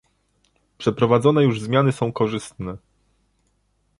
[0.77, 2.77] Przeprowadzone już zmiany są korzystne